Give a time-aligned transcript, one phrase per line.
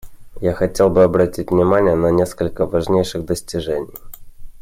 [0.41, 3.93] Я хотел бы обратить внимание на несколько важнейших достижений.